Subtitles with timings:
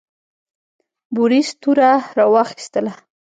[1.13, 2.93] بوریس توره راواخیستله.